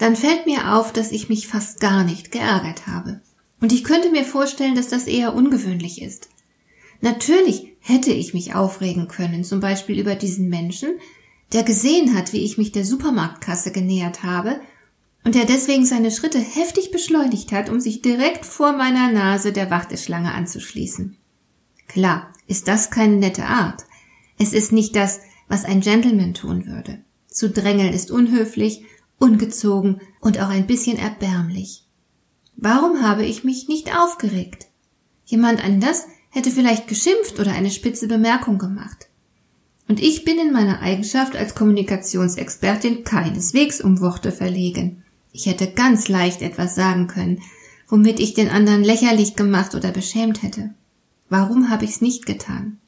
dann 0.00 0.16
fällt 0.16 0.46
mir 0.46 0.74
auf, 0.74 0.94
dass 0.94 1.12
ich 1.12 1.28
mich 1.28 1.46
fast 1.46 1.78
gar 1.78 2.04
nicht 2.04 2.32
geärgert 2.32 2.86
habe. 2.86 3.20
Und 3.60 3.70
ich 3.70 3.84
könnte 3.84 4.10
mir 4.10 4.24
vorstellen, 4.24 4.74
dass 4.74 4.88
das 4.88 5.06
eher 5.06 5.34
ungewöhnlich 5.34 6.00
ist. 6.00 6.30
Natürlich 7.02 7.76
hätte 7.80 8.10
ich 8.10 8.32
mich 8.32 8.54
aufregen 8.54 9.08
können, 9.08 9.44
zum 9.44 9.60
Beispiel 9.60 10.00
über 10.00 10.14
diesen 10.14 10.48
Menschen, 10.48 10.88
der 11.52 11.64
gesehen 11.64 12.16
hat, 12.16 12.32
wie 12.32 12.42
ich 12.42 12.56
mich 12.56 12.72
der 12.72 12.86
Supermarktkasse 12.86 13.72
genähert 13.72 14.22
habe 14.22 14.60
und 15.22 15.34
der 15.34 15.44
deswegen 15.44 15.84
seine 15.84 16.10
Schritte 16.10 16.38
heftig 16.38 16.92
beschleunigt 16.92 17.52
hat, 17.52 17.68
um 17.68 17.78
sich 17.78 18.00
direkt 18.00 18.46
vor 18.46 18.72
meiner 18.72 19.12
Nase 19.12 19.52
der 19.52 19.70
Warteschlange 19.70 20.32
anzuschließen. 20.32 21.18
Klar, 21.88 22.32
ist 22.46 22.68
das 22.68 22.90
keine 22.90 23.16
nette 23.16 23.44
Art. 23.44 23.84
Es 24.38 24.54
ist 24.54 24.72
nicht 24.72 24.96
das, 24.96 25.20
was 25.46 25.66
ein 25.66 25.82
Gentleman 25.82 26.32
tun 26.32 26.66
würde. 26.66 27.00
Zu 27.26 27.50
drängeln 27.50 27.92
ist 27.92 28.10
unhöflich, 28.10 28.82
ungezogen 29.20 30.00
und 30.20 30.40
auch 30.40 30.48
ein 30.48 30.66
bisschen 30.66 30.98
erbärmlich. 30.98 31.84
Warum 32.56 33.02
habe 33.02 33.24
ich 33.24 33.44
mich 33.44 33.68
nicht 33.68 33.96
aufgeregt? 33.96 34.66
Jemand 35.24 35.64
anders 35.64 36.06
hätte 36.30 36.50
vielleicht 36.50 36.88
geschimpft 36.88 37.38
oder 37.38 37.52
eine 37.52 37.70
spitze 37.70 38.08
Bemerkung 38.08 38.58
gemacht. 38.58 39.06
Und 39.88 40.00
ich 40.00 40.24
bin 40.24 40.38
in 40.38 40.52
meiner 40.52 40.80
Eigenschaft 40.80 41.36
als 41.36 41.54
Kommunikationsexpertin 41.54 43.04
keineswegs 43.04 43.80
um 43.80 44.00
Worte 44.00 44.30
verlegen. 44.32 45.02
Ich 45.32 45.46
hätte 45.46 45.72
ganz 45.72 46.08
leicht 46.08 46.42
etwas 46.42 46.74
sagen 46.74 47.06
können, 47.06 47.40
womit 47.88 48.20
ich 48.20 48.34
den 48.34 48.48
anderen 48.48 48.84
lächerlich 48.84 49.36
gemacht 49.36 49.74
oder 49.74 49.90
beschämt 49.90 50.42
hätte. 50.42 50.70
Warum 51.28 51.70
habe 51.70 51.84
ich's 51.84 52.00
nicht 52.00 52.26
getan? 52.26 52.78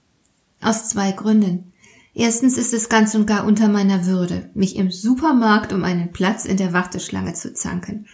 Aus 0.60 0.88
zwei 0.88 1.12
Gründen. 1.12 1.71
Erstens 2.14 2.58
ist 2.58 2.74
es 2.74 2.88
ganz 2.88 3.14
und 3.14 3.26
gar 3.26 3.46
unter 3.46 3.68
meiner 3.68 4.06
Würde, 4.06 4.50
mich 4.54 4.76
im 4.76 4.90
Supermarkt 4.90 5.72
um 5.72 5.82
einen 5.82 6.12
Platz 6.12 6.44
in 6.44 6.58
der 6.58 6.72
Warteschlange 6.72 7.32
zu 7.32 7.54
zanken. 7.54 8.06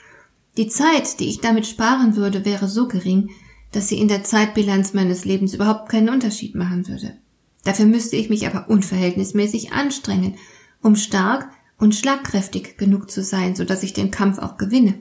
Die 0.56 0.68
Zeit, 0.68 1.20
die 1.20 1.28
ich 1.28 1.40
damit 1.40 1.66
sparen 1.66 2.16
würde, 2.16 2.44
wäre 2.44 2.68
so 2.68 2.86
gering, 2.86 3.30
dass 3.72 3.88
sie 3.88 3.98
in 3.98 4.08
der 4.08 4.24
Zeitbilanz 4.24 4.94
meines 4.94 5.24
Lebens 5.24 5.54
überhaupt 5.54 5.88
keinen 5.88 6.08
Unterschied 6.08 6.54
machen 6.54 6.88
würde. 6.88 7.16
Dafür 7.64 7.86
müsste 7.86 8.16
ich 8.16 8.30
mich 8.30 8.46
aber 8.46 8.70
unverhältnismäßig 8.70 9.72
anstrengen, 9.72 10.36
um 10.80 10.96
stark 10.96 11.50
und 11.76 11.94
schlagkräftig 11.94 12.76
genug 12.76 13.10
zu 13.10 13.22
sein, 13.22 13.56
so 13.56 13.64
dass 13.64 13.82
ich 13.82 13.92
den 13.92 14.10
Kampf 14.10 14.38
auch 14.38 14.56
gewinne. 14.56 14.94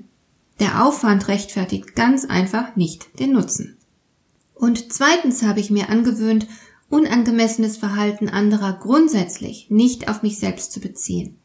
Der 0.60 0.84
Aufwand 0.84 1.28
rechtfertigt 1.28 1.96
ganz 1.96 2.26
einfach 2.26 2.76
nicht 2.76 3.20
den 3.20 3.34
Nutzen. 3.34 3.78
Und 4.54 4.92
zweitens 4.92 5.44
habe 5.44 5.60
ich 5.60 5.70
mir 5.70 5.90
angewöhnt, 5.90 6.48
unangemessenes 6.90 7.78
Verhalten 7.78 8.30
anderer 8.30 8.74
grundsätzlich 8.74 9.68
nicht 9.70 10.10
auf 10.10 10.24
mich 10.24 10.40
selbst 10.40 10.72
zu 10.72 10.80
beziehen. 10.80 11.38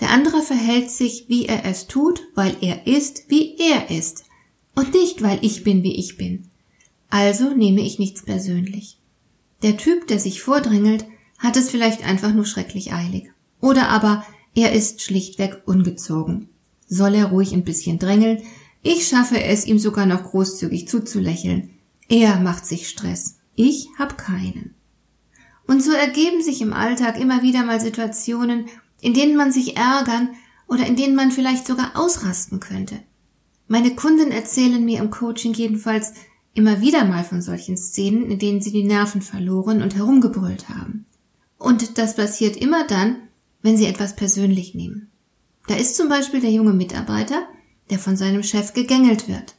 Der 0.00 0.10
andere 0.10 0.42
verhält 0.42 0.90
sich, 0.90 1.26
wie 1.28 1.46
er 1.46 1.64
es 1.64 1.86
tut, 1.86 2.22
weil 2.34 2.56
er 2.60 2.86
ist, 2.86 3.24
wie 3.28 3.56
er 3.58 3.90
ist, 3.90 4.24
und 4.74 4.92
nicht, 4.92 5.22
weil 5.22 5.38
ich 5.42 5.64
bin, 5.64 5.82
wie 5.82 5.96
ich 5.96 6.18
bin. 6.18 6.48
Also 7.08 7.54
nehme 7.54 7.80
ich 7.80 7.98
nichts 7.98 8.22
persönlich. 8.22 8.98
Der 9.62 9.78
Typ, 9.78 10.06
der 10.06 10.18
sich 10.18 10.42
vordrängelt, 10.42 11.06
hat 11.38 11.56
es 11.56 11.70
vielleicht 11.70 12.04
einfach 12.04 12.34
nur 12.34 12.44
schrecklich 12.44 12.92
eilig. 12.92 13.30
Oder 13.60 13.88
aber 13.88 14.24
er 14.54 14.72
ist 14.72 15.02
schlichtweg 15.02 15.62
ungezogen. 15.66 16.48
Soll 16.88 17.14
er 17.14 17.26
ruhig 17.26 17.52
ein 17.52 17.64
bisschen 17.64 17.98
drängeln? 17.98 18.42
Ich 18.82 19.08
schaffe 19.08 19.42
es, 19.42 19.66
ihm 19.66 19.78
sogar 19.78 20.06
noch 20.06 20.22
großzügig 20.24 20.88
zuzulächeln. 20.88 21.70
Er 22.08 22.38
macht 22.38 22.66
sich 22.66 22.88
Stress. 22.88 23.38
Ich 23.54 23.88
hab 23.98 24.16
keinen. 24.16 24.75
Und 25.66 25.82
so 25.82 25.92
ergeben 25.92 26.42
sich 26.42 26.62
im 26.62 26.72
Alltag 26.72 27.18
immer 27.18 27.42
wieder 27.42 27.64
mal 27.64 27.80
Situationen, 27.80 28.66
in 29.00 29.14
denen 29.14 29.36
man 29.36 29.52
sich 29.52 29.76
ärgern 29.76 30.30
oder 30.68 30.86
in 30.86 30.96
denen 30.96 31.14
man 31.14 31.30
vielleicht 31.30 31.66
sogar 31.66 31.92
ausrasten 31.94 32.60
könnte. 32.60 33.00
Meine 33.68 33.94
Kunden 33.96 34.30
erzählen 34.30 34.84
mir 34.84 35.00
im 35.00 35.10
Coaching 35.10 35.52
jedenfalls 35.52 36.12
immer 36.54 36.80
wieder 36.80 37.04
mal 37.04 37.24
von 37.24 37.42
solchen 37.42 37.76
Szenen, 37.76 38.30
in 38.30 38.38
denen 38.38 38.60
sie 38.60 38.72
die 38.72 38.84
Nerven 38.84 39.22
verloren 39.22 39.82
und 39.82 39.96
herumgebrüllt 39.96 40.68
haben. 40.68 41.04
Und 41.58 41.98
das 41.98 42.14
passiert 42.14 42.56
immer 42.56 42.86
dann, 42.86 43.16
wenn 43.62 43.76
sie 43.76 43.86
etwas 43.86 44.14
persönlich 44.14 44.74
nehmen. 44.74 45.10
Da 45.66 45.74
ist 45.74 45.96
zum 45.96 46.08
Beispiel 46.08 46.40
der 46.40 46.52
junge 46.52 46.72
Mitarbeiter, 46.72 47.42
der 47.90 47.98
von 47.98 48.16
seinem 48.16 48.42
Chef 48.42 48.72
gegängelt 48.72 49.28
wird. 49.28 49.56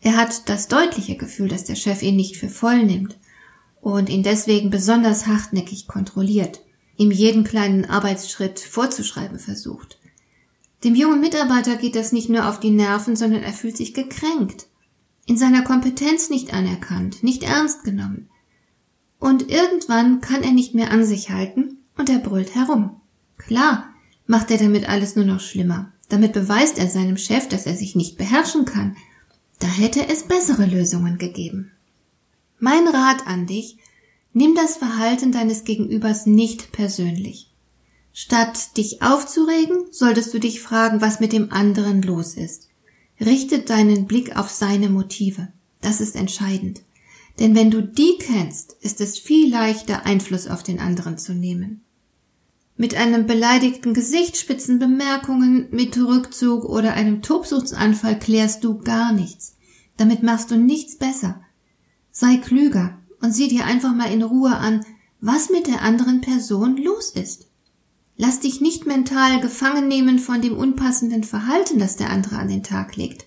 Er 0.00 0.16
hat 0.16 0.48
das 0.48 0.66
deutliche 0.68 1.16
Gefühl, 1.16 1.48
dass 1.48 1.64
der 1.64 1.76
Chef 1.76 2.02
ihn 2.02 2.16
nicht 2.16 2.36
für 2.36 2.48
voll 2.48 2.84
nimmt 2.84 3.16
und 3.80 4.08
ihn 4.08 4.22
deswegen 4.22 4.70
besonders 4.70 5.26
hartnäckig 5.26 5.86
kontrolliert, 5.86 6.60
ihm 6.96 7.10
jeden 7.10 7.44
kleinen 7.44 7.84
Arbeitsschritt 7.84 8.60
vorzuschreiben 8.60 9.38
versucht. 9.38 9.98
Dem 10.84 10.94
jungen 10.94 11.20
Mitarbeiter 11.20 11.76
geht 11.76 11.94
das 11.94 12.12
nicht 12.12 12.30
nur 12.30 12.48
auf 12.48 12.60
die 12.60 12.70
Nerven, 12.70 13.16
sondern 13.16 13.42
er 13.42 13.52
fühlt 13.52 13.76
sich 13.76 13.94
gekränkt, 13.94 14.66
in 15.26 15.36
seiner 15.36 15.62
Kompetenz 15.62 16.30
nicht 16.30 16.52
anerkannt, 16.52 17.22
nicht 17.22 17.42
ernst 17.42 17.84
genommen. 17.84 18.28
Und 19.18 19.50
irgendwann 19.50 20.20
kann 20.20 20.42
er 20.42 20.52
nicht 20.52 20.74
mehr 20.74 20.90
an 20.90 21.04
sich 21.04 21.30
halten 21.30 21.78
und 21.96 22.08
er 22.08 22.18
brüllt 22.18 22.54
herum. 22.54 23.00
Klar, 23.36 23.90
macht 24.26 24.50
er 24.50 24.58
damit 24.58 24.88
alles 24.88 25.16
nur 25.16 25.26
noch 25.26 25.40
schlimmer. 25.40 25.92
Damit 26.08 26.32
beweist 26.32 26.78
er 26.78 26.88
seinem 26.88 27.16
Chef, 27.16 27.48
dass 27.48 27.66
er 27.66 27.76
sich 27.76 27.94
nicht 27.94 28.16
beherrschen 28.16 28.64
kann. 28.64 28.96
Da 29.58 29.68
hätte 29.68 30.08
es 30.08 30.24
bessere 30.24 30.64
Lösungen 30.64 31.18
gegeben. 31.18 31.70
Mein 32.60 32.86
Rat 32.86 33.26
an 33.26 33.46
dich, 33.46 33.78
nimm 34.34 34.54
das 34.54 34.76
Verhalten 34.76 35.32
deines 35.32 35.64
Gegenübers 35.64 36.26
nicht 36.26 36.72
persönlich. 36.72 37.50
Statt 38.12 38.76
dich 38.76 39.00
aufzuregen, 39.00 39.86
solltest 39.90 40.34
du 40.34 40.38
dich 40.38 40.60
fragen, 40.60 41.00
was 41.00 41.20
mit 41.20 41.32
dem 41.32 41.50
anderen 41.52 42.02
los 42.02 42.34
ist. 42.34 42.68
Richte 43.18 43.60
deinen 43.60 44.06
Blick 44.06 44.36
auf 44.36 44.50
seine 44.50 44.90
Motive. 44.90 45.48
Das 45.80 46.02
ist 46.02 46.16
entscheidend. 46.16 46.82
Denn 47.38 47.54
wenn 47.54 47.70
du 47.70 47.82
die 47.82 48.18
kennst, 48.18 48.76
ist 48.82 49.00
es 49.00 49.18
viel 49.18 49.50
leichter, 49.50 50.04
Einfluss 50.04 50.46
auf 50.46 50.62
den 50.62 50.80
anderen 50.80 51.16
zu 51.16 51.32
nehmen. 51.32 51.80
Mit 52.76 52.94
einem 52.94 53.26
beleidigten 53.26 53.94
Gesicht, 53.94 54.36
spitzen 54.36 54.78
Bemerkungen, 54.78 55.68
mit 55.70 55.96
Rückzug 55.96 56.64
oder 56.64 56.92
einem 56.92 57.22
Tobsuchtsanfall 57.22 58.18
klärst 58.18 58.64
du 58.64 58.78
gar 58.78 59.12
nichts. 59.12 59.56
Damit 59.96 60.22
machst 60.22 60.50
du 60.50 60.56
nichts 60.56 60.96
besser. 60.96 61.42
Sei 62.12 62.38
klüger 62.38 62.98
und 63.20 63.32
sieh 63.32 63.48
dir 63.48 63.64
einfach 63.64 63.94
mal 63.94 64.12
in 64.12 64.22
Ruhe 64.22 64.56
an, 64.56 64.84
was 65.20 65.50
mit 65.50 65.66
der 65.66 65.82
anderen 65.82 66.20
Person 66.20 66.76
los 66.76 67.10
ist. 67.10 67.46
Lass 68.16 68.40
dich 68.40 68.60
nicht 68.60 68.86
mental 68.86 69.40
gefangen 69.40 69.88
nehmen 69.88 70.18
von 70.18 70.42
dem 70.42 70.56
unpassenden 70.56 71.24
Verhalten, 71.24 71.78
das 71.78 71.96
der 71.96 72.10
andere 72.10 72.36
an 72.36 72.48
den 72.48 72.62
Tag 72.62 72.96
legt. 72.96 73.26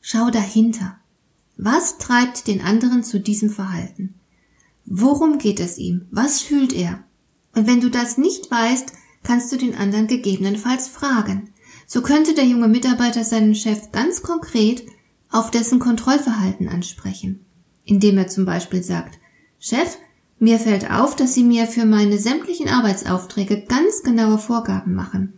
Schau 0.00 0.30
dahinter. 0.30 0.98
Was 1.56 1.98
treibt 1.98 2.46
den 2.46 2.60
anderen 2.60 3.04
zu 3.04 3.20
diesem 3.20 3.50
Verhalten? 3.50 4.14
Worum 4.86 5.38
geht 5.38 5.60
es 5.60 5.78
ihm? 5.78 6.06
Was 6.10 6.40
fühlt 6.40 6.72
er? 6.72 7.04
Und 7.54 7.66
wenn 7.66 7.80
du 7.80 7.90
das 7.90 8.18
nicht 8.18 8.50
weißt, 8.50 8.92
kannst 9.22 9.52
du 9.52 9.56
den 9.56 9.74
anderen 9.74 10.06
gegebenenfalls 10.06 10.88
fragen. 10.88 11.50
So 11.86 12.02
könnte 12.02 12.34
der 12.34 12.46
junge 12.46 12.68
Mitarbeiter 12.68 13.24
seinen 13.24 13.54
Chef 13.54 13.92
ganz 13.92 14.22
konkret 14.22 14.84
auf 15.30 15.50
dessen 15.50 15.78
Kontrollverhalten 15.78 16.68
ansprechen 16.68 17.43
indem 17.84 18.18
er 18.18 18.28
zum 18.28 18.44
Beispiel 18.44 18.82
sagt, 18.82 19.18
Chef, 19.58 19.98
mir 20.38 20.58
fällt 20.58 20.90
auf, 20.90 21.16
dass 21.16 21.34
Sie 21.34 21.44
mir 21.44 21.66
für 21.66 21.84
meine 21.84 22.18
sämtlichen 22.18 22.68
Arbeitsaufträge 22.68 23.62
ganz 23.62 24.02
genaue 24.02 24.38
Vorgaben 24.38 24.94
machen. 24.94 25.34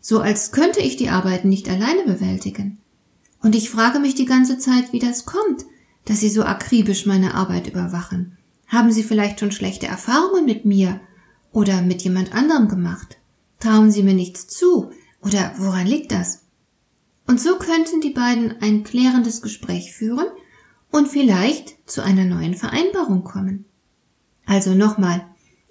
So 0.00 0.20
als 0.20 0.50
könnte 0.52 0.80
ich 0.80 0.96
die 0.96 1.10
Arbeiten 1.10 1.48
nicht 1.48 1.68
alleine 1.68 2.04
bewältigen. 2.04 2.78
Und 3.40 3.54
ich 3.54 3.70
frage 3.70 4.00
mich 4.00 4.14
die 4.14 4.24
ganze 4.24 4.58
Zeit, 4.58 4.92
wie 4.92 4.98
das 4.98 5.26
kommt, 5.26 5.64
dass 6.04 6.20
Sie 6.20 6.28
so 6.28 6.42
akribisch 6.42 7.06
meine 7.06 7.34
Arbeit 7.34 7.68
überwachen. 7.68 8.36
Haben 8.66 8.90
Sie 8.90 9.02
vielleicht 9.02 9.38
schon 9.38 9.52
schlechte 9.52 9.86
Erfahrungen 9.86 10.44
mit 10.44 10.64
mir 10.64 11.00
oder 11.52 11.82
mit 11.82 12.02
jemand 12.02 12.34
anderem 12.34 12.68
gemacht? 12.68 13.18
Trauen 13.60 13.92
Sie 13.92 14.02
mir 14.02 14.14
nichts 14.14 14.48
zu 14.48 14.90
oder 15.20 15.52
woran 15.58 15.86
liegt 15.86 16.10
das? 16.10 16.40
Und 17.26 17.40
so 17.40 17.56
könnten 17.58 18.00
die 18.00 18.10
beiden 18.10 18.60
ein 18.60 18.82
klärendes 18.82 19.42
Gespräch 19.42 19.92
führen 19.92 20.26
und 20.92 21.08
vielleicht 21.08 21.76
zu 21.90 22.02
einer 22.04 22.24
neuen 22.24 22.54
Vereinbarung 22.54 23.24
kommen. 23.24 23.64
Also 24.46 24.74
nochmal, 24.74 25.26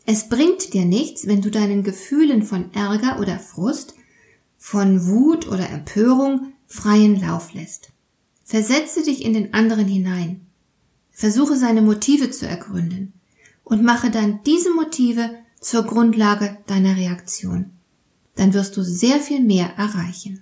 es 0.06 0.28
bringt 0.28 0.74
dir 0.74 0.84
nichts, 0.84 1.28
wenn 1.28 1.42
du 1.42 1.50
deinen 1.50 1.84
Gefühlen 1.84 2.44
von 2.44 2.74
Ärger 2.74 3.20
oder 3.20 3.40
Frust 3.40 3.96
von 4.58 5.08
Wut 5.08 5.48
oder 5.48 5.70
Empörung 5.70 6.54
freien 6.68 7.20
Lauf 7.22 7.54
lässt. 7.54 7.92
Versetze 8.44 9.04
dich 9.04 9.24
in 9.24 9.34
den 9.34 9.54
anderen 9.54 9.88
hinein. 9.88 10.42
Versuche 11.12 11.56
seine 11.56 11.82
Motive 11.82 12.32
zu 12.32 12.48
ergründen 12.48 13.14
und 13.64 13.84
mache 13.84 14.10
dann 14.10 14.40
diese 14.46 14.74
Motive 14.74 15.30
zur 15.60 15.84
Grundlage 15.84 16.58
deiner 16.66 16.96
Reaktion. 16.96 17.72
Dann 18.36 18.54
wirst 18.54 18.76
du 18.76 18.84
sehr 18.84 19.20
viel 19.20 19.42
mehr 19.42 19.74
erreichen. 19.78 20.42